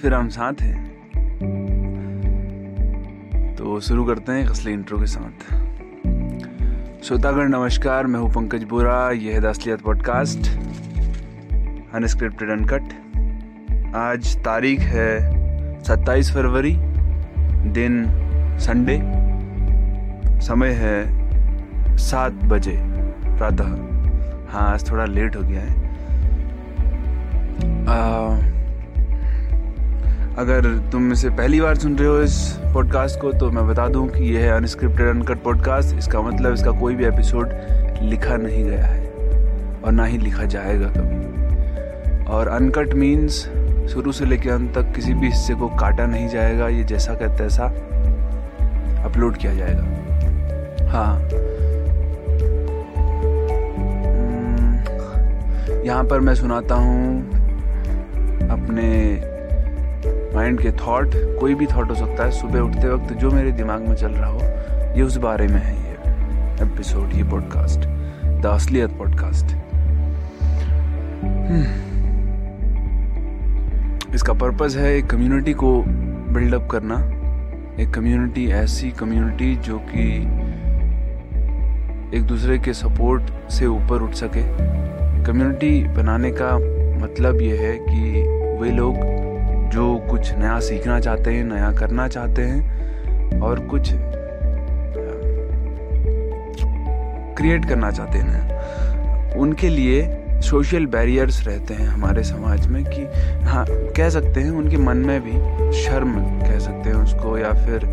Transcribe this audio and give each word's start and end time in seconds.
फिर 0.00 0.14
हम 0.14 0.28
साथ 0.28 0.52
हैं। 0.60 0.84
तो 3.58 3.80
शुरू 3.80 4.04
करते 4.04 4.32
हैं 4.32 4.46
असली 4.46 4.72
इंट्रो 4.72 4.98
के 4.98 5.06
साथ। 5.06 5.42
श्रोतागढ़ 7.04 7.48
नमस्कार 7.48 8.06
मैं 8.06 8.20
हूँ 8.20 8.30
पंकज 8.32 8.64
बोरा 8.64 9.10
यह 9.10 9.34
है 9.34 9.46
असलियत 9.46 9.80
पॉडकास्ट 9.80 10.38
अनस्क्रिप्टेड 11.94 12.50
अनकट 12.50 13.94
आज 13.96 14.44
तारीख 14.44 14.80
है 14.80 15.18
27 15.84 16.34
फरवरी 16.34 16.76
दिन 17.70 18.04
संडे 18.58 19.00
समय 20.40 20.68
है 20.68 20.96
सात 21.96 22.32
बजे 22.32 22.76
प्रातः। 23.38 23.68
हाँ 24.52 24.74
आज 24.74 24.90
थोड़ा 24.90 25.04
लेट 25.04 25.36
हो 25.36 25.42
गया 25.42 25.60
है। 25.60 25.90
आ, 27.86 28.59
अगर 30.38 30.78
तुम 30.92 31.12
इसे 31.12 31.30
पहली 31.30 31.60
बार 31.60 31.76
सुन 31.76 31.96
रहे 31.96 32.08
हो 32.08 32.20
इस 32.20 32.58
पॉडकास्ट 32.74 33.20
को 33.20 33.32
तो 33.32 33.50
मैं 33.50 33.66
बता 33.68 33.88
दूँ 33.88 34.08
कि 34.08 34.24
यह 34.24 34.40
है 34.40 34.50
अनस्क्रिप्टेड 34.50 35.08
अनकट 35.08 35.42
पॉडकास्ट 35.42 35.96
इसका 35.96 36.20
मतलब 36.20 36.52
इसका 36.52 36.70
कोई 36.70 36.94
भी 36.94 37.04
एपिसोड 37.04 37.52
लिखा 38.02 38.36
नहीं 38.36 38.64
गया 38.64 38.86
है 38.86 39.08
और 39.84 39.92
ना 39.92 40.04
ही 40.04 40.18
लिखा 40.18 40.44
जाएगा 40.44 40.88
कभी। 40.88 42.24
और 42.24 42.48
अनकट 42.48 42.94
मीन्स 42.94 43.32
शुरू 43.92 44.12
से 44.12 44.24
लेकर 44.24 44.50
अंत 44.50 44.78
तक 44.78 44.92
किसी 44.94 45.14
भी 45.14 45.26
हिस्से 45.26 45.54
को 45.54 45.68
काटा 45.68 46.06
नहीं 46.06 46.28
जाएगा 46.28 46.68
ये 46.68 46.84
जैसा 46.84 47.14
का 47.14 47.36
तैसा 47.36 47.64
अपलोड 49.04 49.36
किया 49.36 49.54
जाएगा। 49.54 49.82
हाँ। 50.88 51.14
हम्म, 54.36 54.82
यहाँ 55.84 56.04
पर 56.04 56.20
मैं 56.20 56.34
सुनाता 56.34 56.74
हूँ 56.74 57.30
अपने 58.48 59.29
माइंड 60.34 60.60
के 60.60 60.70
थॉट 60.70 61.14
कोई 61.40 61.54
भी 61.54 61.66
थॉट 61.66 61.90
हो 61.90 61.94
सकता 61.94 62.24
है, 62.24 62.30
सुबह 62.30 62.60
उठते 62.60 62.88
वक्त 62.88 63.12
जो 63.12 63.30
मेरे 63.30 63.52
दिमाग 63.52 63.88
में 63.88 63.96
चल 63.96 64.08
रहा 64.08 64.30
हो, 64.30 64.40
ये 64.96 65.02
उस 65.02 65.16
बारे 65.16 65.46
में 65.46 65.62
है 65.62 65.74
ये 65.74 65.90
एपिसोड 66.66 67.14
ये 67.14 67.24
पॉडकास्ट 67.24 67.80
द 68.42 68.46
असलियत 68.46 68.90
पॉडकास्ट 68.90 69.56
इसका 74.14 74.32
पर्पस 74.32 74.76
है 74.76 74.96
एक 74.96 75.06
कम्युनिटी 75.06 75.52
को 75.52 75.82
बिल्डअप 76.34 76.68
करना, 76.70 76.96
एक 77.82 77.90
कम्युनिटी 77.90 78.46
ऐसी 78.50 78.90
कम्युनिटी 78.90 79.56
जो 79.56 79.78
कि 79.78 80.16
एक 82.18 82.22
दूसरे 82.22 82.58
के 82.58 82.72
सपोर्ट 82.72 83.50
से 83.50 83.66
ऊपर 83.66 84.02
उठ 84.02 84.12
सके. 84.12 84.42
कम्युनिटी 85.24 85.84
बनाने 85.84 86.30
का 86.32 86.56
मतलब 87.04 87.40
यह 87.40 87.60
है 87.60 87.72
कि 87.72 88.22
वे 88.62 88.70
लोग 88.70 89.19
जो 89.70 89.96
कुछ 90.10 90.32
नया 90.34 90.58
सीखना 90.60 91.00
चाहते 91.00 91.30
हैं 91.30 91.44
नया 91.44 91.72
करना 91.72 92.08
चाहते 92.08 92.42
हैं 92.42 93.40
और 93.40 93.60
कुछ 93.60 93.90
क्रिएट 97.36 97.64
करना 97.64 97.90
चाहते 97.90 98.18
हैं। 98.18 99.34
उनके 99.36 99.68
लिए 99.68 100.16
सोशल 100.40 100.86
बैरियर्स 100.86 101.46
रहते 101.46 101.74
हैं 101.74 101.86
हमारे 101.86 102.22
समाज 102.24 102.66
में 102.66 102.84
कि 102.84 103.04
हाँ 103.44 103.64
कह 103.68 104.08
सकते 104.08 104.40
हैं 104.40 104.50
उनके 104.50 104.76
मन 104.76 104.96
में 104.96 105.20
भी 105.20 105.32
शर्म 105.82 106.14
कह 106.40 106.58
सकते 106.58 106.90
हैं 106.90 106.96
उसको 106.96 107.38
या 107.38 107.52
फिर 107.52 107.84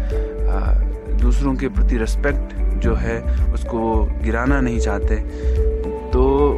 आ, 0.50 0.74
दूसरों 1.18 1.56
के 1.56 1.68
प्रति 1.68 1.98
रिस्पेक्ट 1.98 2.56
जो 2.84 2.96
है 2.96 3.22
उसको 3.54 4.06
गिराना 4.24 4.62
नहीं 4.62 4.80
चाहते। 4.80 5.16
तो 6.10 6.52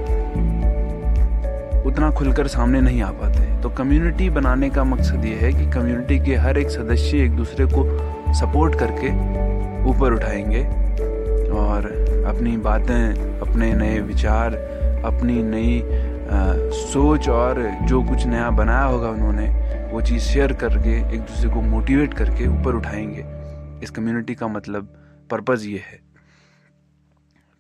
उतना 1.90 2.12
खुलकर 2.12 2.48
सामने 2.48 2.82
नहीं 2.82 3.02
आ 3.02 3.12
पाते। 3.12 3.49
तो 3.64 3.70
कम्युनिटी 3.70 4.30
बनाने 4.30 4.70
का 4.70 4.84
मकसद 4.84 5.26
ये 5.26 5.36
है 5.36 5.54
कि 5.54 5.72
कम्युनिटी 5.72 6.20
के 6.20 6.36
हर 6.36 6.58
एक 6.58 6.70
सदस्य 6.70 7.18
एक 7.18 7.36
दूसरे 7.36 7.66
को 7.66 7.84
सपोर्ट 8.34 8.80
करके 8.80 9.08
ऊपर 9.90 10.14
उठाएँगे 10.14 10.64
और 11.50 11.86
अपनी 12.28 12.58
बातें, 12.58 13.40
अपने 13.40 13.74
नए 13.74 14.00
विचार, 14.00 14.56
अपनी 15.06 15.44
नई 15.44 15.82
सोच 16.72 17.30
और 17.30 17.78
जो 17.84 18.04
कुछ 18.04 18.26
नया 18.26 18.50
बनाया 18.50 18.84
होगा 18.84 19.10
उन्होंने, 19.10 19.48
वो 19.94 20.02
चीज़ 20.02 20.24
शेयर 20.24 20.54
करके 20.54 21.16
एक 21.16 21.22
दूसरे 21.22 21.50
को 21.50 21.62
मोटिवेट 21.62 22.14
करके 22.14 22.48
ऊपर 22.48 22.76
उठाएँगे। 22.76 23.26
इस 23.84 23.90
कम्युनिटी 23.90 24.36
का 24.36 24.48
मतलब 24.48 24.94
पर्पज़ 25.32 25.68
ये 25.68 25.78
है। 25.78 26.00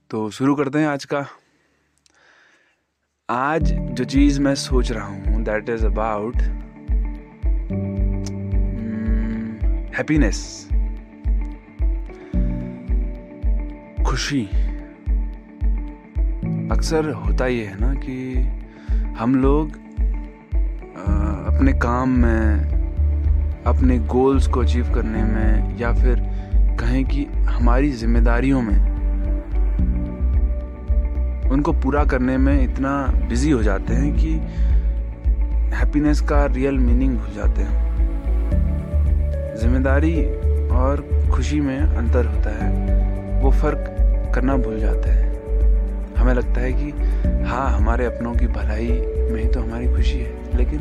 तो 0.09 0.29
शुरू 0.29 0.55
करते 0.55 0.79
हैं 0.79 0.87
आज 0.87 1.05
का। 1.05 1.25
आज 3.29 3.73
जो 3.73 4.03
चीज़ 4.03 4.41
मैं 4.41 4.55
सोच 4.55 4.91
रहा 4.91 5.05
हूँ 5.05 5.38
दैट 5.49 5.69
इज़ 5.69 5.85
अबाउट 5.85 6.41
हैप्पीनेस 9.95 10.39
खुशी. 14.05 14.41
अक्सर 16.71 17.09
होता 17.25 17.47
ये 17.47 17.63
है 17.65 17.79
ना 17.81 17.93
कि 17.93 18.15
हम 19.17 19.35
लोग 19.35 19.71
अपने 21.49 21.73
काम 21.73 22.09
में, 22.09 23.63
अपने 23.65 23.97
गोल्स 24.07 24.47
को 24.47 24.59
अचीव 24.59 24.91
करने 24.93 25.23
में, 25.23 25.77
या 25.77 25.93
फिर 25.93 26.21
कहें 26.79 27.03
कि 27.05 27.23
हमारी 27.49 27.91
जिम्मेदारियों 27.91 28.61
में, 28.61 28.77
उनको 31.51 31.73
पूरा 31.73 32.05
करने 32.05 32.37
में 32.37 32.61
इतना 32.63 32.91
बिज़ी 33.29 33.51
हो 33.51 33.63
जाते 33.63 33.93
हैं 33.93 34.13
कि 34.13 34.35
हैप्पीनेस 35.73 36.21
का 36.21 36.45
रियल 36.45 36.77
मीनिंग 36.77 37.17
भूल 37.17 37.33
जाते 37.35 37.61
हैं। 37.61 37.87
ज़िम्मेदारी 39.55 40.15
और 40.75 41.03
खुशी 41.31 41.59
में 41.61 41.79
अंतर 41.79 42.25
होता 42.25 42.49
है। 42.55 43.41
वो 43.41 43.51
फ़र्क 43.51 44.31
करना 44.35 44.55
भूल 44.57 44.79
जाते 44.79 45.09
हैं। 45.09 45.27
हमें 46.15 46.33
लगता 46.33 46.61
है 46.61 46.71
कि 46.73 46.91
हाँ 47.45 47.69
हमारे 47.71 48.05
अपनों 48.05 48.33
की 48.33 48.47
भलाई 48.47 48.87
में 49.31 49.41
ही 49.41 49.47
तो 49.47 49.61
हमारी 49.61 49.87
खुशी 49.87 50.19
है। 50.19 50.57
लेकिन 50.57 50.79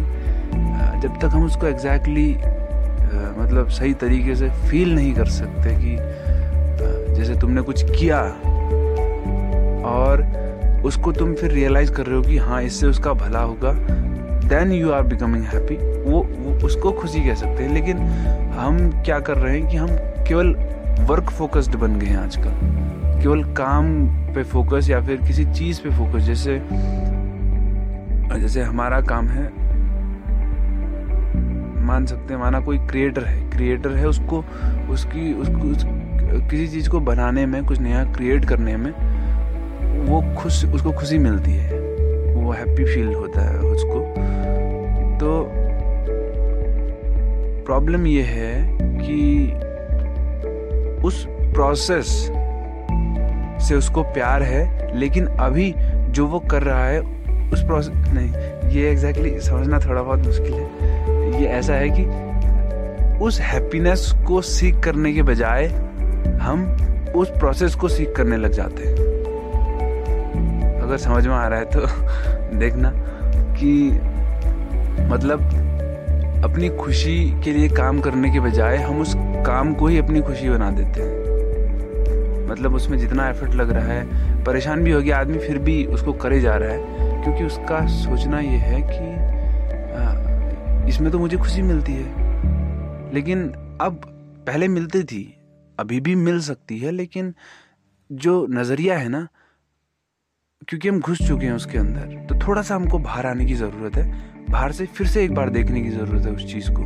जब 1.02 1.18
तक 1.20 1.28
हम 1.32 1.44
उसको 1.44 1.66
एग्जैक्टली 1.66 2.32
exactly, 2.34 3.38
मतलब 3.38 3.68
सही 3.68 3.94
तरीके 3.94 4.34
से 4.34 4.48
फील 4.68 4.94
नहीं 4.94 5.14
कर 5.14 5.26
सकते 5.26 5.74
कि 5.74 5.96
जैसे 7.16 7.34
तुमने 7.40 7.62
कुछ 7.62 7.82
किया 7.90 8.20
और 9.88 10.22
उसको 10.84 11.12
तुम 11.12 11.34
फिर 11.34 11.50
रियलाइज़ 11.50 11.92
कर 11.92 12.06
रहे 12.06 12.16
हो 12.16 12.22
कि 12.22 12.36
हाँ 12.38 12.62
इससे 12.62 12.86
उसका 12.86 13.12
भला 13.12 13.40
होगा। 13.40 13.72
Then 14.44 14.72
you 14.72 14.90
are 14.90 15.02
becoming 15.02 15.44
happy 15.44 15.76
वो, 16.10 16.20
उसको 16.66 16.92
खुशी 16.92 17.20
कह 17.20 17.34
सकते 17.34 17.64
हैं। 17.64 17.74
लेकिन 17.74 17.98
हम 18.58 19.02
क्या 19.04 19.18
कर 19.20 19.36
रहे 19.36 19.58
हैं 19.58 19.70
कि 19.70 19.76
हम 19.76 19.88
केवल 20.28 20.54
वर्क 21.00 21.30
फोकस्ड 21.30 21.76
बन 21.76 21.98
गए 21.98 22.06
हैं 22.06 22.18
आजकल। 22.18 23.20
केवल 23.22 23.44
काम 23.44 24.06
पे 24.34 24.42
फोकस 24.42 24.90
या 24.90 25.00
फिर 25.00 25.16
किसी 25.16 25.44
चीज़ 25.44 25.80
पे 25.82 25.90
फोकस 25.90 26.22
जैसे 26.22 26.62
जैसे 28.40 28.62
हमारा 28.62 29.00
काम 29.00 29.28
है 29.28 29.44
मान 31.84 32.06
सकते 32.06 32.34
हैं 32.34 32.40
माना 32.40 32.60
कोई 32.60 32.78
क्रिएटर 32.78 33.24
है। 33.24 33.50
क्रिएटर 33.50 33.90
है 33.90 34.06
उसको 34.08 34.44
उसकी 34.90 35.32
उसको 35.34 35.68
उस, 35.68 35.84
किसी 36.50 36.68
चीज़ 36.68 36.90
को 36.90 37.00
बनाने 37.00 37.46
में 37.46 37.64
कुछ 37.64 37.80
नया 37.80 38.04
क्रिएट 38.04 38.44
करने 38.44 38.76
में 38.76 38.90
वो 40.06 40.34
खुश 40.38 40.64
उसको 40.64 40.92
खुशी 40.92 41.18
मिलती 41.18 41.52
है। 41.52 41.87
वो 42.48 42.54
हैप्पी 42.54 42.84
फील 42.84 43.14
होता 43.14 43.40
है 43.40 43.58
उसको। 43.58 44.00
तो 45.18 45.30
प्रॉब्लम 47.66 48.06
ये 48.06 48.22
है 48.22 48.78
कि 48.80 49.52
उस 51.04 51.26
प्रोसेस 51.28 52.06
से 53.68 53.74
उसको 53.74 54.02
प्यार 54.02 54.42
है, 54.42 54.96
लेकिन 54.98 55.26
अभी 55.26 55.74
जो 56.10 56.26
वो 56.26 56.38
कर 56.40 56.62
रहा 56.62 56.86
है, 56.86 57.00
उस 57.52 57.64
प्रोसेस 57.64 57.94
नहीं, 58.14 58.28
ये 58.70 58.90
एग्जैक्टली 58.90 59.30
exactly 59.30 59.48
समझना 59.48 59.78
थोड़ा 59.78 60.02
बहुत 60.02 60.18
मुश्किल 60.18 60.52
है। 60.52 61.40
ये 61.40 61.48
ऐसा 61.48 61.74
है 61.74 61.88
कि 61.90 62.04
उस 63.24 63.40
हैप्पीनेस 63.40 64.12
को 64.26 64.40
सीख 64.42 64.80
करने 64.80 65.12
के 65.12 65.22
बजाय 65.22 65.66
हम 66.42 66.66
उस 67.16 67.30
प्रोसेस 67.30 67.74
को 67.74 67.88
सीख 67.88 68.12
करने 68.16 68.36
लग 68.36 68.52
जाते 68.52 68.82
हैं। 68.82 68.96
अगर 70.80 70.96
समझ 70.96 71.26
में 71.26 71.34
आ 71.34 71.46
रहा 71.48 71.58
है 71.58 71.64
तो 71.64 71.80
देखना 72.54 72.92
कि 73.54 73.90
मतलब 75.10 75.40
अपनी 76.44 76.68
खुशी 76.68 77.18
के 77.44 77.52
लिए 77.52 77.68
काम 77.68 78.00
करने 78.00 78.30
के 78.30 78.40
बजाय 78.40 78.76
हम 78.76 79.00
उस 79.00 79.14
काम 79.46 79.74
को 79.74 79.86
ही 79.86 79.98
अपनी 79.98 80.20
खुशी 80.20 80.50
बना 80.50 80.70
देते 80.70 81.02
हैं। 81.02 82.46
मतलब 82.48 82.74
उसमें 82.74 82.98
जितना 82.98 83.28
एफर्ट 83.28 83.54
लग 83.54 83.70
रहा 83.70 83.86
है, 83.86 84.44
परेशान 84.44 84.84
भी 84.84 84.90
हो 84.90 85.00
गया 85.00 85.18
आदमी 85.18 85.38
फिर 85.38 85.58
भी 85.58 85.84
उसको 85.86 86.12
करे 86.12 86.40
जा 86.40 86.54
रहा 86.56 86.70
है, 86.70 87.22
क्योंकि 87.24 87.44
उसका 87.44 87.86
सोचना 87.86 88.40
ये 88.40 88.58
है 88.58 88.80
कि 88.82 89.06
इसमें 90.88 91.10
तो 91.12 91.18
मुझे 91.18 91.36
खुशी 91.36 91.62
मिलती 91.62 91.92
है। 91.92 93.14
लेकिन 93.14 93.48
अब 93.80 94.00
पहले 94.46 94.68
मिलती 94.68 95.02
थी, 95.02 95.34
अभी 95.78 96.00
भी 96.00 96.14
मिल 96.14 96.40
सकती 96.40 96.78
है, 96.78 96.90
लेकिन 96.90 97.34
जो 98.10 98.46
नज़रिया 98.50 98.98
है 98.98 99.08
ना 99.08 99.26
क्योंकि 100.66 100.88
हम 100.88 101.00
घुस 101.00 101.18
चुके 101.18 101.46
हैं 101.46 101.52
उसके 101.52 101.78
अंदर। 101.78 102.00
तो 102.00 102.48
थोड़ा 102.48 102.62
सा 102.62 102.74
हमको 102.74 102.98
बाहर 102.98 103.26
आने 103.26 103.44
की 103.46 103.54
ज़रूरत 103.54 103.96
है। 103.96 104.12
बाहर 104.50 104.72
से 104.72 104.86
फिर 104.86 105.06
से 105.06 105.24
एक 105.24 105.34
बार 105.34 105.50
देखने 105.50 105.80
की 105.80 105.90
ज़रूरत 105.90 106.26
है 106.26 106.32
उस 106.32 106.52
चीज़ 106.52 106.70
को। 106.70 106.82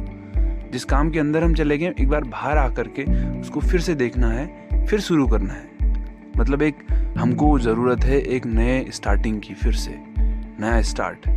जिस 0.72 0.84
काम 0.84 1.10
के 1.10 1.18
अंदर 1.18 1.44
हम 1.44 1.54
चले 1.54 1.78
गए, 1.78 1.94
एक 2.00 2.08
बार 2.08 2.24
बाहर 2.24 2.58
आकर 2.58 2.88
के 2.88 3.04
उसको 3.40 3.60
फिर 3.60 3.80
से 3.80 3.94
देखना 3.94 4.28
है, 4.28 4.86
फिर 4.86 5.00
शुरू 5.00 5.26
करना 5.26 5.52
है। 5.52 5.94
मतलब 6.38 6.62
एक 6.62 6.74
हमको 7.18 7.58
ज़रूरत 7.58 8.00
है 8.00 8.20
एक 8.20 8.46
नए 8.46 8.84
स्टार्टिंग 8.90 9.40
की 9.40 9.54
फिर 9.54 9.72
से। 9.72 9.94
नया 10.18 10.82
स्टार्ट 10.82 11.28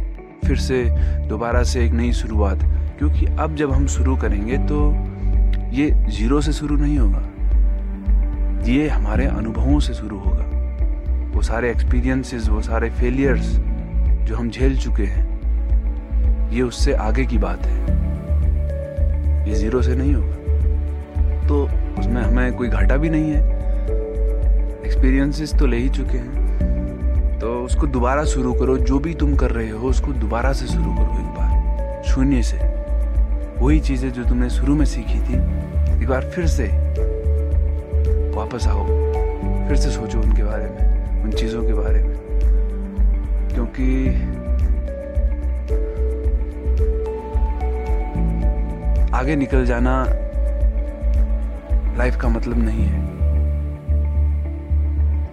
फिर 0.47 0.57
से 0.57 0.83
दोबारा 1.27 1.63
से 1.63 1.85
एक 1.85 1.91
नई 1.91 2.11
शुरुआत। 2.13 2.59
क्योंकि 2.97 3.25
अब 3.25 3.55
जब 3.55 3.71
हम 3.71 3.87
शुरू 3.87 4.17
करेंगे 4.17 4.57
तो 4.57 4.91
ये 5.75 5.91
ज़ीरो 5.91 6.41
से 6.41 6.53
शुरू 6.53 6.75
नहीं 6.75 6.97
होगा। 6.97 8.63
ये 8.63 8.89
हमारे 8.89 9.25
अनुभवों 9.25 9.79
से 9.79 9.93
शुरू 9.93 10.19
होगा। 10.19 10.54
वो 11.35 11.41
सारे 11.41 11.71
एक्सपीरियंसेस 11.71 12.49
वो 12.49 12.61
सारे 12.61 12.89
फेलियर्स 12.89 13.55
जो 14.25 14.35
हम 14.35 14.49
झेल 14.49 14.77
चुके 14.77 15.03
हैं, 15.03 16.49
ये 16.49 16.61
उससे 16.61 16.93
आगे 16.93 17.25
की 17.25 17.37
बात 17.37 17.65
है। 17.65 17.79
ये 19.49 19.55
ज़ीरो 19.55 19.81
से 19.81 19.95
नहीं 19.95 20.13
होगा। 20.13 20.35
तो 21.47 21.63
उसमें 21.99 22.21
हमें 22.21 22.53
कोई 22.53 22.67
घाटा 22.67 22.97
भी 22.97 23.09
नहीं 23.09 23.31
है। 23.31 23.41
एक्सपीरियंसेस 24.85 25.53
तो 25.53 25.65
ले 25.65 25.77
ही 25.77 25.89
चुके 25.89 26.17
हैं। 26.17 27.39
तो 27.39 27.63
उसको 27.63 27.87
दोबारा 27.87 28.23
शुरू 28.23 28.53
करो, 28.53 28.77
जो 28.77 28.99
भी 28.99 29.13
तुम 29.13 29.35
कर 29.35 29.51
रहे 29.51 29.69
हो, 29.69 29.87
उसको 29.87 30.13
दोबारा 30.13 30.53
से 30.53 30.67
शुरू 30.67 30.95
करो 30.95 31.19
एक 31.19 31.35
बार। 31.37 32.03
शून्य 32.03 32.43
से। 32.43 32.57
वही 33.59 33.79
चीज़ें 33.79 34.13
जो 34.13 34.23
तुमने 34.23 34.49
शुरू 34.49 34.75
में 34.75 34.85
सीखी 34.85 35.19
थी, 35.19 35.33
एक 36.01 36.07
बार 36.09 36.31
फिर 36.35 36.47
से 36.47 36.67
वापस 38.35 38.67
आओ। 38.67 38.85
फिर 39.67 39.75
से 39.75 39.91
सोचो 39.91 40.21
उनके 40.21 40.43
बारे 40.43 40.63
में। 40.63 40.94
उन 41.25 41.31
चीज़ों 41.31 41.63
के 41.63 41.73
बारे 41.73 42.03
में। 42.03 42.17
क्योंकि 43.53 44.07
आगे 49.15 49.35
निकल 49.35 49.65
जाना 49.65 50.05
लाइफ 51.97 52.15
का 52.15 52.27
मतलब 52.27 52.57
नहीं 52.57 52.83
है। 52.83 53.05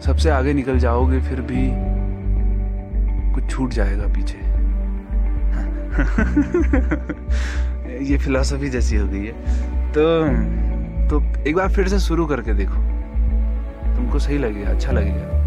सबसे 0.01 0.31
आगे 0.31 0.53
निकल 0.53 0.79
जाओगे, 0.79 1.21
फिर 1.21 1.41
भी 1.41 1.71
कुछ 3.35 3.51
छूट 3.51 3.71
जाएगा 3.71 4.07
पीछे। 4.07 4.53
ये 8.05 8.19
फिलॉसफी 8.19 8.69
जैसी 8.69 8.97
हो 8.97 9.09
गई 9.09 9.27
है। 9.27 9.33
तो 9.93 10.27
तो 11.09 11.49
एक 11.49 11.57
बार 11.57 11.69
फिर 11.69 11.89
से 11.89 11.99
शुरू 11.99 12.27
करके 12.27 12.55
देखो। 12.55 12.77
तुमको 13.97 14.19
सही 14.19 14.39
लगेगा 14.39 14.71
अच्छा 14.71 14.93
लगेगा। 14.93 15.42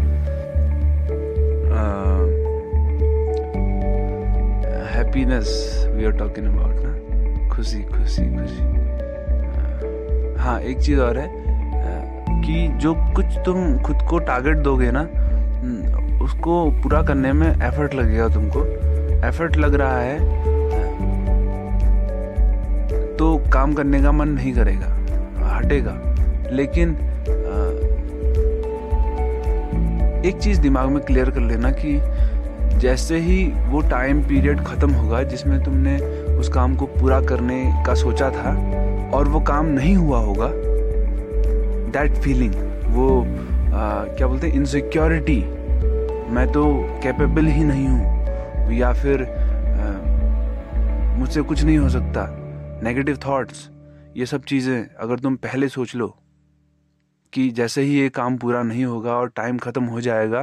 Happiness 4.90 5.48
we 5.88 6.04
are 6.04 6.12
talking 6.12 6.46
about 6.46 6.76
ना? 6.78 6.92
खुशी 7.48 7.82
खुशी 7.84 8.24
खुशी। 8.36 8.62
हाँ 10.38 10.58
एक 10.60 10.78
चीज़ 10.78 11.00
और 11.00 11.18
है 11.18 11.28
कि 12.42 12.68
जो 12.78 12.94
कुछ 13.16 13.38
तुम 13.46 13.78
खुद 13.82 13.98
को 14.10 14.18
टारगेट 14.18 14.56
दोगे 14.58 14.90
ना 14.90 15.02
उसको 16.24 16.64
पूरा 16.82 17.02
करने 17.02 17.32
में 17.32 17.48
एफर्ट 17.48 17.94
लगेगा 17.94 18.28
तुमको। 18.28 18.64
एफर्ट 19.26 19.56
लग 19.56 19.74
रहा 19.74 19.98
है 20.00 20.18
तो 23.16 23.36
काम 23.52 23.72
करने 23.74 24.00
का 24.02 24.12
मन 24.12 24.28
नहीं 24.28 24.52
करेगा, 24.52 24.86
हटेगा। 25.48 25.94
लेकिन 26.52 26.96
एक 30.26 30.38
चीज़ 30.38 30.60
दिमाग 30.60 30.88
में 30.90 31.02
क्लियर 31.04 31.30
कर 31.30 31.40
लेना 31.40 31.70
कि 31.72 31.98
जैसे 32.80 33.18
ही 33.18 33.44
वो 33.68 33.80
टाइम 33.90 34.22
पीरियड 34.22 34.60
खत्म 34.60 34.90
होगा 34.92 35.22
जिसमें 35.22 35.62
तुमने 35.64 35.96
उस 36.36 36.48
काम 36.48 36.74
को 36.76 36.86
पूरा 36.86 37.20
करने 37.20 37.62
का 37.86 37.94
सोचा 37.94 38.30
था 38.30 38.54
और 39.14 39.28
वो 39.28 39.40
काम 39.40 39.66
नहीं 39.66 39.94
हुआ 39.96 40.18
होगा 40.20 40.48
दैट 41.92 42.18
फीलिंग 42.22 42.54
वो 42.88 43.08
आ, 43.20 44.04
क्या 44.06 44.26
बोलते 44.26 44.46
हैं 44.46 44.54
इनसिक्योरिटी 44.54 45.38
मैं 46.30 46.46
तो 46.52 46.66
कैपेबल 47.02 47.46
ही 47.46 47.64
नहीं 47.64 47.88
हूँ 47.88 48.72
या 48.72 48.92
फिर 48.92 49.26
मुझसे 51.18 51.42
कुछ 51.42 51.62
नहीं 51.64 51.78
हो 51.78 51.88
सकता 51.88 52.26
नेगेटिव 52.82 53.18
थॉट्स 53.26 53.68
ये 54.16 54.26
सब 54.26 54.44
चीज़ें 54.44 54.86
अगर 55.00 55.18
तुम 55.18 55.36
पहले 55.36 55.68
सोच 55.68 55.94
लो 55.96 56.14
कि 57.32 57.48
जैसे 57.50 57.82
ही 57.82 57.94
ये 57.94 58.08
काम 58.08 58.36
पूरा 58.36 58.62
नहीं 58.62 58.84
होगा 58.84 59.12
और 59.12 59.28
टाइम 59.36 59.58
ख़त्म 59.58 59.84
हो 59.84 60.00
जाएगा 60.00 60.42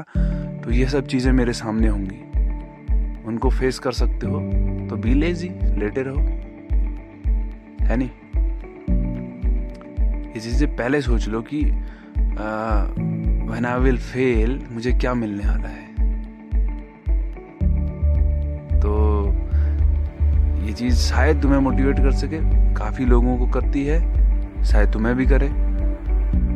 तो 0.64 0.72
ये 0.72 0.88
सब 0.88 1.08
चीज़ें 1.08 1.32
मेरे 1.32 1.54
सामने 1.54 1.88
होंगी। 1.88 2.20
उनको 3.28 3.50
फेस 3.50 3.80
कर 3.80 3.92
सकते 3.92 4.28
हो 4.28 4.40
तो 4.90 4.96
बी 4.96 5.14
लेजी 5.14 5.50
लेटे 5.80 6.02
रहो 6.02 6.20
है 7.82 7.98
नहीं? 7.98 8.10
ये 10.26 10.40
चीज़ें 10.40 10.76
पहले 10.76 11.02
सोच 11.02 11.28
लो 11.28 11.42
कि 11.44 11.64
व्हेन 13.46 13.66
आई 13.66 13.80
विल 13.80 13.98
फेल 14.00 14.60
मुझे 14.72 14.92
क्या 14.92 15.14
मिलने 15.14 15.48
वाला 15.48 15.68
है? 15.68 15.82
तो 18.80 18.92
ये 20.66 20.74
चीज़ 20.74 20.96
शायद 20.98 21.42
तुम्हें 21.42 21.60
मोटिवेट 21.60 21.98
कर 21.98 22.12
सके, 22.14 22.38
काफ़ी 22.76 23.06
लोगों 23.06 23.38
को 23.38 23.48
करती 23.52 23.86
है, 23.86 24.00
शायद 24.66 24.92
तुम्हें 24.94 25.16
भी 25.16 25.26
करे। 25.26 25.48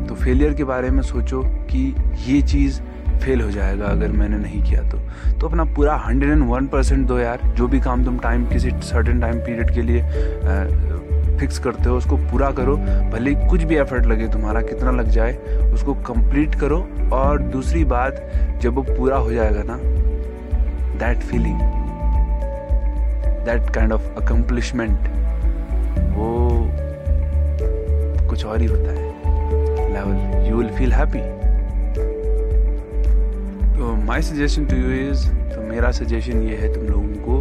तो 0.08 0.14
फेलियर 0.14 0.54
के 0.54 0.64
बारे 0.64 0.90
में 0.90 1.02
सोचो 1.02 1.42
कि 1.70 1.94
ये 2.26 2.40
चीज़ 2.42 2.80
फेल 3.20 3.40
हो 3.40 3.50
जाएगा 3.50 3.86
अगर 3.86 4.12
मैंने 4.12 4.36
नहीं 4.38 4.62
किया 4.62 4.82
तो। 4.90 4.98
तो 5.38 5.46
अपना 5.46 5.64
पूरा 5.74 5.94
हंड्रेड 5.96 6.30
एंड 6.32 6.42
वन 6.48 6.66
परसेंट 6.66 7.06
दो 7.08 7.18
यार, 7.18 7.40
जो 7.56 7.66
भी 7.68 7.80
काम 7.80 8.04
तुम 8.04 8.18
टाइम 8.18 8.44
किसी 8.46 8.70
सर्टेन 8.82 9.20
टाइम 9.20 9.38
पीरियड 9.38 9.70
के 9.74 9.82
लिए 9.82 10.02
फिक्स 11.38 11.58
करते 11.58 11.88
हो, 11.88 11.96
उसको 11.96 12.16
पूरा 12.16 12.50
करो। 12.50 12.76
भले 13.12 13.34
कुछ 13.48 13.62
भी 13.62 13.76
एफर्ट 13.76 14.06
लगे 14.06 14.28
तुम्हारा, 14.28 14.62
कितना 14.62 14.90
लग 14.90 15.08
जाए, 15.08 15.34
उसको 15.74 15.94
कंप्लीट 16.06 16.54
करो। 16.54 16.78
और 17.12 17.42
दूसरी 17.42 17.84
बात, 17.84 18.22
जब 18.62 18.74
वो 18.74 18.82
पूरा 18.82 19.16
हो 19.16 19.32
जाएगा 19.32 19.62
ना 19.66 19.78
that 20.98 21.18
feeling 21.20 21.60
that 23.46 23.70
kind 23.74 23.92
of 23.92 24.08
accomplishment 24.22 25.08
वो 26.16 26.28
कुछ 28.28 28.44
और 28.44 28.60
ही 28.60 28.66
होता 28.66 28.90
है। 28.92 29.07
Level 29.98 30.48
you 30.48 30.56
will 30.56 30.70
feel 30.78 30.92
happy 30.92 31.20
तो 33.78 33.94
my 34.06 34.22
suggestion 34.22 34.64
to 34.66 34.76
you 34.76 35.10
is 35.10 35.28
तो 35.54 35.62
मेरा 35.62 35.90
सजेशन 35.92 36.42
ये 36.42 36.56
है 36.56 36.72
तुम 36.74 36.82
लोगों 36.84 37.22
को 37.24 37.40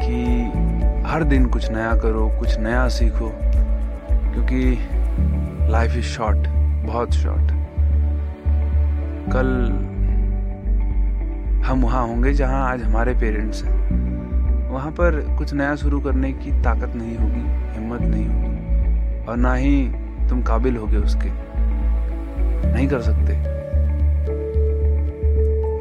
कि 0.00 0.16
हर 1.06 1.24
दिन 1.24 1.46
कुछ 1.46 1.70
नया 1.70 1.94
करो, 1.94 2.28
कुछ 2.38 2.58
नया 2.58 2.86
सीखो, 2.88 3.30
क्योंकि 4.32 4.60
लाइफ 5.72 5.96
इज़ 5.96 6.04
शॉर्ट 6.04 6.48
बहुत 6.86 7.12
शॉर्ट 7.12 7.52
कल 9.32 9.48
हम 11.66 11.82
वहाँ 11.82 12.06
होंगे 12.08 12.32
जहाँ 12.32 12.64
आज 12.70 12.82
हमारे 12.82 13.14
पेरेंट्स 13.14 13.62
हैं। 13.64 14.70
वहाँ 14.70 14.90
पर 14.92 15.20
कुछ 15.38 15.54
नया 15.54 15.74
शुरू 15.76 16.00
करने 16.00 16.32
की 16.32 16.50
ताकत 16.62 16.96
नहीं 16.96 17.16
होगी, 17.16 17.44
हिम्मत 17.74 18.00
नहीं 18.00 18.26
होगी, 18.26 19.24
और 19.26 19.36
ना 19.36 19.54
ही 19.54 19.88
तुम 20.28 20.42
काबिल 20.42 20.76
होगे 20.76 20.96
उसके। 20.96 21.28
नहीं 22.84 22.92
कर 22.92 23.02
सकते। 23.02 23.32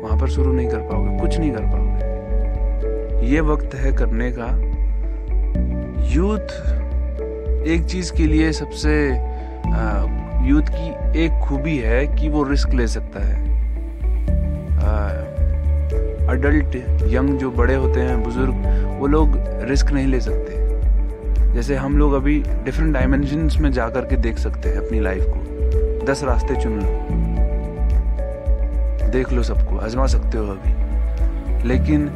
वहाँ 0.04 0.20
पर 0.20 0.30
शुरू 0.30 0.54
नहीं 0.54 0.68
कर 0.70 0.78
पाओगे, 0.80 1.18
कुछ 1.20 1.38
नहीं 1.40 1.52
कर 1.52 1.62
पाओगे। 1.62 3.28
ये 3.28 3.42
वक्त 3.42 3.76
है 3.76 3.92
करने 3.92 4.32
का। 4.32 4.48
यूथ 6.14 7.66
एक 7.68 7.86
चीज़ 7.86 8.12
के 8.14 8.26
लिए 8.28 8.52
सबसे 8.52 8.94
यूथ 10.48 10.70
की 10.70 11.20
एक 11.26 11.40
खूबी 11.44 11.78
है 11.78 12.06
कि 12.08 12.30
वो 12.30 12.44
रिस्क 12.44 12.70
ले 12.70 12.88
सकता 12.88 13.26
है। 13.26 13.42
अडल्ट 16.28 16.76
यंग 17.14 17.38
जो 17.38 17.52
बड़े 17.52 17.76
होते 17.76 18.00
हैं, 18.00 18.24
बुज़ुर्ग, 18.24 18.56
वो 19.00 19.08
लोग 19.08 19.38
रिस्क 19.70 19.92
नहीं 19.92 20.08
ले 20.08 20.20
सकते। 20.22 20.62
जैसे 21.54 21.76
हम 21.76 21.98
लोग 21.98 22.14
अभी 22.14 22.44
डिफरेंट 22.66 22.94
डायमेंशन 22.94 23.50
में 23.62 23.72
जा 23.72 23.90
कर 23.90 24.06
के 24.06 24.16
देख 24.18 24.38
सकते 24.38 24.70
हैं 24.70 24.78
अपनी 24.78 25.00
लाइफ 25.00 25.26
को। 25.28 25.53
दस 26.04 26.24
रास्ते 26.24 26.56
चुन 26.56 26.80
लो। 26.80 26.88
देख 29.12 29.32
लो 29.32 29.44
सबको, 29.44 29.78
आजमा 29.78 30.06
सकते 30.06 30.38
हो 30.38 30.48
अभी। 30.48 31.64
लेकिन 31.68 32.08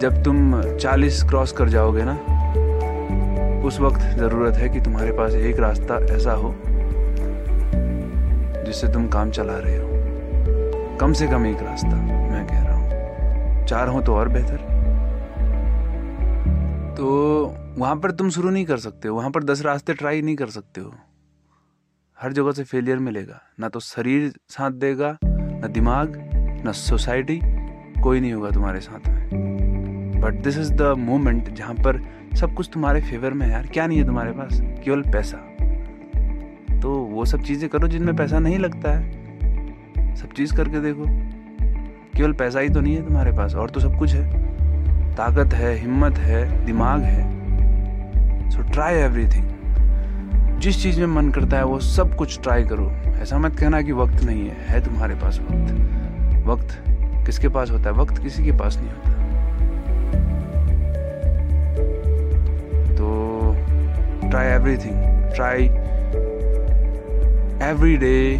जब 0.00 0.22
तुम 0.22 0.62
चालीस 0.62 1.22
क्रॉस 1.22 1.52
कर 1.52 1.68
जाओगे 1.68 2.02
ना, 2.04 2.14
उस 3.64 3.80
वक्त 3.80 4.00
ज़रूरत 4.00 4.54
है 4.54 4.68
कि 4.68 4.80
तुम्हारे 4.80 5.12
पास 5.12 5.32
एक 5.32 5.58
रास्ता 5.60 5.98
ऐसा 6.14 6.32
हो, 6.32 6.54
जिससे 8.64 8.88
तुम 8.88 9.08
काम 9.08 9.30
चला 9.30 9.58
रहे 9.58 9.76
हो। 9.76 10.96
कम 10.98 11.12
से 11.12 11.28
कम 11.28 11.46
एक 11.46 11.62
रास्ता, 11.62 11.96
मैं 12.32 12.46
कह 12.46 12.62
रहा 12.62 12.76
हूँ। 12.76 13.66
चार 13.66 13.88
हो 13.88 14.00
तो 14.00 14.14
और 14.14 14.28
बेहतर। 14.28 14.56
तो 16.96 17.06
वहाँ 17.78 17.96
पर 17.96 18.10
तुम 18.10 18.30
शुरू 18.30 18.50
नहीं 18.50 18.64
कर 18.64 18.76
सकते 18.76 19.08
हो, 19.08 19.16
वहाँ 19.16 19.30
पर 19.30 19.44
दस 19.44 19.62
रास्ते 19.62 19.94
ट्राई 19.94 20.22
नहीं 20.22 20.36
कर 20.36 20.46
सकते 20.46 20.80
हो। 20.80 20.92
हर 22.22 22.32
जगह 22.32 22.52
से 22.52 22.64
फेलियर 22.64 22.98
मिलेगा। 22.98 23.40
ना 23.60 23.68
तो 23.68 23.80
शरीर 23.80 24.32
साथ 24.48 24.70
देगा, 24.70 25.18
ना 25.24 25.66
दिमाग, 25.66 26.16
ना 26.64 26.72
सोसाइटी 26.72 27.40
कोई 28.02 28.20
नहीं 28.20 28.32
होगा 28.32 28.50
तुम्हारे 28.50 28.80
साथ 28.80 29.08
में। 29.08 29.28
But 30.20 30.34
this 30.34 30.58
is 30.58 30.72
the 30.72 30.82
moment 30.82 31.50
जहाँ 31.50 31.74
पर 31.74 32.02
सब 32.36 32.54
कुछ 32.54 32.70
तुम्हारे 32.72 33.00
फेवर 33.00 33.32
में 33.32 33.46
है 33.46 33.52
यार। 33.52 33.66
क्या 33.66 33.86
नहीं 33.86 33.98
है 33.98 34.06
तुम्हारे 34.06 34.32
पास? 34.32 34.60
केवल 34.84 35.02
पैसा। 35.02 35.36
तो 36.80 36.94
वो 36.94 37.24
सब 37.24 37.42
चीज़ें 37.42 37.70
करो 37.70 37.88
जिनमें 37.88 38.16
पैसा 38.16 38.38
नहीं 38.38 38.58
लगता 38.58 38.92
है। 38.92 39.20
सब 40.16 40.32
चीज़ 40.32 40.56
करके 40.56 40.80
देखो। 40.80 41.04
केवल 42.18 42.32
पैसा 42.32 42.60
ही 42.60 42.68
तो 42.68 42.80
नहीं 42.80 42.96
है 42.96 43.06
तुम्हारे 43.06 43.32
पास, 43.32 43.54
और 43.54 43.70
तो 43.70 43.80
सब 43.80 43.98
कुछ 43.98 44.14
है। 44.14 44.30
ताकत 45.14 45.54
है, 45.54 45.76
हिम्मत 45.76 46.18
है, 46.18 46.66
दिमाग 46.66 47.00
है। 47.00 47.40
सो 48.50 48.62
ट्राई 48.62 48.94
एवरीथिंग 48.94 49.49
जिस 50.60 50.82
चीज़ 50.82 50.98
में 51.00 51.06
मन 51.06 51.30
करता 51.30 51.56
है 51.56 51.64
वो 51.64 51.78
सब 51.80 52.14
कुछ 52.16 52.40
ट्राई 52.42 52.64
करो। 52.64 52.90
ऐसा 53.22 53.38
मत 53.38 53.56
कहना 53.56 53.80
कि 53.82 53.92
वक्त 53.92 54.24
नहीं 54.24 54.42
है 54.42 54.56
है 54.68 54.84
तुम्हारे 54.84 55.14
पास 55.14 55.38
वक्त। 55.40 56.46
वक्त 56.46 56.82
किसके 57.26 57.48
पास 57.48 57.70
होता 57.70 57.90
है? 57.90 57.92
वक्त 57.92 58.18
किसी 58.18 58.44
के 58.44 58.52
पास 58.52 58.76
नहीं 58.76 58.88
होता। 58.88 59.12
तो 62.92 63.08
try 64.30 64.46
everything 64.46 64.94
try 65.34 65.64
every 67.70 67.96
day 67.96 68.36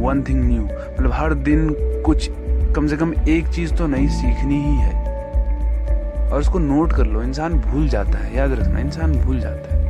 one 0.00 0.24
thing 0.28 0.44
new 0.44 0.62
मतलब 0.62 1.10
हर 1.12 1.34
दिन 1.34 1.74
कुछ, 2.06 2.30
कम 2.76 2.86
से 2.86 2.96
कम 2.96 3.14
एक 3.28 3.48
चीज़ 3.48 3.74
तो 3.74 3.86
नई 3.86 4.08
सीखनी 4.08 4.62
ही 4.62 4.76
है। 4.76 4.94
और 6.32 6.40
उसको 6.40 6.58
नोट 6.58 6.92
कर 6.92 7.06
लो, 7.06 7.22
इंसान 7.22 7.54
भूल 7.54 7.88
जाता 7.88 8.18
है, 8.18 8.36
याद 8.36 8.52
रखना, 8.52 8.80
इंसान 8.80 9.12
भूल 9.12 9.40
जाता 9.40 9.76
है। 9.76 9.81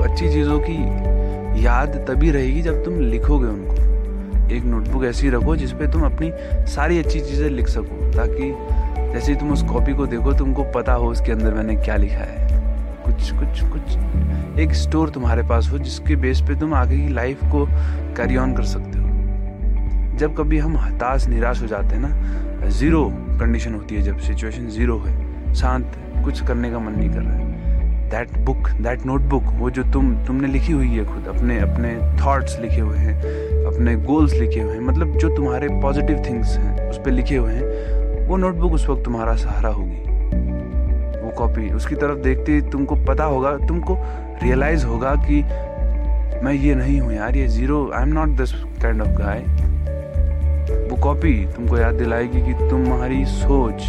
अच्छी 0.00 0.28
चीज़ों 0.28 0.58
की 0.60 1.64
याद 1.64 2.04
तभी 2.08 2.30
रहेगी 2.30 2.62
जब 2.62 2.84
तुम 2.84 3.00
लिखोगे 3.00 3.46
उनको। 3.46 4.54
एक 4.54 4.64
नोटबुक 4.64 5.04
ऐसी 5.04 5.30
रखो 5.30 5.56
जिसपे 5.56 5.86
तुम 5.86 6.02
अपनी 6.02 6.30
सारी 6.66 6.98
अच्छी 6.98 7.20
चीज़ें 7.20 7.48
लिख 7.50 7.68
सको, 7.68 8.10
ताकि 8.12 8.52
जैसे 9.12 9.34
तुम 9.34 9.52
उस 9.52 9.62
कॉपी 9.62 9.92
को 9.94 10.06
देखो 10.06 10.32
तुमको 10.32 10.64
पता 10.74 10.92
हो 10.92 11.10
उसके 11.10 11.32
अंदर 11.32 11.54
मैंने 11.54 11.74
क्या 11.76 11.96
लिखा 11.96 12.24
है। 12.24 12.48
कुछ 13.04 13.30
कुछ 13.32 13.62
कुछ 13.70 14.58
एक 14.60 14.72
स्टोर 14.74 15.10
तुम्हारे 15.10 15.42
पास 15.42 15.68
हो 15.72 15.78
जिसके 15.78 16.16
बेस 16.16 16.40
पे 16.40 16.54
तुम 16.60 16.74
आगे 16.74 16.96
की 16.96 17.08
लाइफ 17.08 17.44
को 17.44 17.66
कैरी 18.16 18.36
ऑन 18.36 18.54
कर 18.54 18.64
सकते 18.64 18.98
हो। 18.98 20.16
जब 20.18 20.36
कभी 20.36 20.58
हम 20.58 20.76
हताश, 20.76 21.26
निराश 21.28 21.62
हो 21.62 21.66
जाते 21.66 21.96
हैं 21.96 22.02
ना 22.02 22.68
ज़ीरो 22.68 23.04
कंडीशन 23.40 23.74
होती 23.74 23.94
है 23.94 24.02
जब 24.02 24.18
सिचुएशन 24.18 24.68
ज़ीरो 24.68 24.98
है, 24.98 25.54
शांत, 25.54 25.92
कुछ 26.24 26.46
करने 26.46 26.70
का 26.70 26.78
मन 26.78 26.92
नहीं 26.92 27.10
कर 27.10 27.20
रहा 27.20 27.32
है। 27.32 27.49
दैट 28.10 28.36
बुक 28.44 28.68
दैट 28.82 29.04
नोटबुक 29.06 29.44
वो 29.54 29.70
जो 29.70 29.82
तुम, 29.92 30.14
तुमने 30.26 30.48
लिखी 30.48 30.72
हुई 30.72 30.88
है 30.88 31.04
खुद, 31.04 31.26
अपने 31.28 31.58
अपने 31.60 31.94
थॉट्स 32.20 32.58
लिखे 32.60 32.80
हुए 32.80 32.98
हैं, 32.98 33.14
अपने 33.66 33.94
गोल्स 34.04 34.32
लिखे 34.32 34.60
हुए 34.60 34.72
हैं 34.72 34.80
मतलब 34.80 35.16
जो 35.16 35.28
तुम्हारे 35.36 35.68
पॉजिटिव 35.82 36.22
थिंग्स 36.26 36.56
हैं, 36.56 36.88
उस 36.90 36.98
पर 36.98 37.10
लिखे 37.10 37.36
हुए 37.36 37.52
हैं, 37.52 38.26
वो 38.28 38.36
नोटबुक 38.36 38.72
उस 38.72 38.88
वक्त 38.88 39.04
तुम्हारा 39.04 39.34
सहारा 39.36 39.68
होगी। 39.70 40.02
वो 41.20 41.30
कॉपी 41.38 41.70
उसकी 41.72 41.94
तरफ़ 41.94 42.18
देखते 42.18 42.52
ही 42.52 42.60
तुमको 42.70 42.94
पता 43.06 43.24
होगा, 43.24 43.56
तुमको 43.66 43.98
रियलाइज़ 44.42 44.84
होगा 44.86 45.14
कि 45.26 45.42
मैं 46.44 46.52
ये 46.52 46.74
नहीं 46.74 47.00
हूँ 47.00 47.12
यार, 47.12 47.36
ये 47.36 47.46
zero 47.48 47.90
I 47.94 48.02
am 48.02 48.12
not 48.14 48.36
this 48.36 48.52
kind 48.82 49.02
of 49.02 49.18
guy 49.18 49.40
वो 50.90 50.96
कॉपी 51.02 51.34
तुमको 51.46 51.78
याद 51.78 51.94
दिलाएगी 51.94 52.40
कि 52.42 52.68
तुम्हारी 52.70 53.24
सोच 53.26 53.82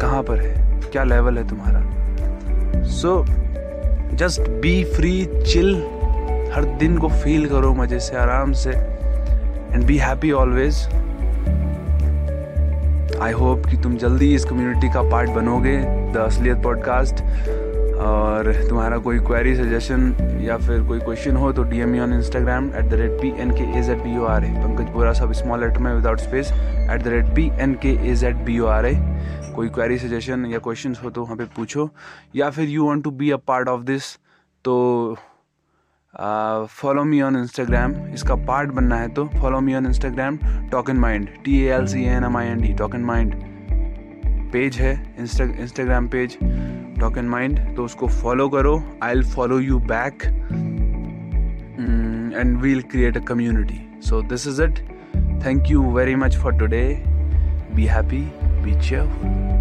कहाँ 0.00 0.22
पर 0.22 0.40
है, 0.40 0.54
क्या 0.90 1.04
लेवल 1.04 1.38
है 1.38 1.48
तुम्हारा। 1.48 1.80
So 2.84 3.24
just 4.16 4.40
be 4.40 4.84
free 4.84 5.28
chill 5.52 5.74
हर 6.54 6.76
दिन 6.80 6.98
को 6.98 7.08
फील 7.08 7.46
करो 7.46 7.74
मज़े 7.74 8.00
से, 8.00 8.16
आराम 8.16 8.52
से 8.52 8.70
and 8.70 9.84
be 9.84 9.98
happy 9.98 10.30
always 10.30 10.88
I 13.22 13.32
hope 13.32 13.66
कि 13.66 13.76
तुम 13.76 13.96
जल्दी 13.96 14.34
इस 14.34 14.44
कम्युनिटी 14.44 14.88
का 14.88 15.02
पार्ट 15.02 15.30
बनोगे 15.30 15.76
द 16.12 16.16
असलियत 16.16 16.62
पॉडकास्ट 16.62 17.14
और 17.96 18.52
तुम्हारा 18.68 18.96
कोई 18.98 19.18
क्वेरी 19.18 19.54
सजेशन 19.56 20.14
या 20.42 20.56
फिर 20.58 20.82
कोई 20.86 20.98
क्वेश्चन 21.00 21.36
हो 21.36 21.52
तो 21.52 21.62
D 21.70 21.78
M 21.80 21.98
on 22.02 22.12
Instagram 22.12 22.66
at 22.76 22.84
the 22.90 22.94
rate 23.00 23.12
P 23.20 23.28
N 23.42 23.50
K 23.50 23.64
A 23.78 23.82
Z 23.82 24.02
B 24.02 24.16
O 24.18 24.24
R 24.24 24.44
A 24.44 24.48
Pankaj 24.56 24.90
Bora 24.92 25.12
सब 25.20 25.32
स्मॉल 25.32 25.60
लेटर 25.60 25.78
में 25.78 25.92
without 25.94 26.20
space 26.20 26.52
at 26.52 27.02
the 27.02 27.08
rate 27.08 27.34
P 27.36 27.50
N 27.62 27.74
K 27.82 27.92
A 28.10 28.14
Z 28.14 28.44
B 28.44 28.58
O 28.58 28.66
R 28.66 28.86
A 28.86 28.94
कोई 29.56 29.68
query 29.68 29.98
suggestion 29.98 30.44
या 30.46 30.58
question 30.58 30.94
हो 31.04 31.10
तो 31.10 31.22
वहाँ 31.22 31.36
पे 31.36 31.44
पूछो. 31.56 31.88
या 32.36 32.50
फिर 32.50 32.68
you 32.68 32.84
want 32.84 33.04
to 33.04 33.10
be 33.10 33.30
a 33.30 33.36
part 33.46 33.68
of 33.68 33.82
this 33.84 34.14
तो 34.64 34.74
फॉलो 36.14 37.04
मी 37.04 37.20
ऑन 37.22 37.36
इंस्टाग्राम 37.36 37.94
इसका 38.14 38.34
पार्ट 38.46 38.70
बनना 38.72 38.96
है 38.96 39.08
तो 39.14 39.24
follow 39.40 39.60
me 39.60 39.74
on 39.74 39.86
Instagram 39.86 40.38
talk 40.72 40.90
in 40.90 40.96
mind 40.98 41.28
T 41.44 41.60
L 41.64 41.86
C 41.86 42.04
N 42.04 42.24
M 42.24 42.36
I 42.36 42.46
N 42.46 42.60
D 42.60 42.72
talk 42.78 42.94
in 42.94 43.04
mind 43.04 43.34
page 44.52 44.76
है 44.80 44.94
Instagram 45.18 46.08
page. 46.08 46.38
Talk 47.00 47.18
and 47.18 47.28
mind 47.28 47.60
तो 47.76 47.84
उसको 47.84 48.08
follow 48.14 48.48
करो 48.48 48.76
I 49.02 49.14
will 49.14 49.24
follow 49.34 49.60
you 49.60 49.78
back 49.92 50.24
and 52.36 52.56
we'll 52.62 52.82
create 52.90 53.16
a 53.16 53.20
community 53.24 53.80
so 54.02 54.22
this 54.28 54.46
is 54.48 54.62
it 54.62 54.80
thank 55.44 55.70
you 55.70 55.90
very 55.92 56.14
much 56.16 56.36
for 56.36 56.58
today 56.58 56.84
be 57.74 57.86
happy 57.86 58.24
be 58.62 58.80
cheerful. 58.80 59.55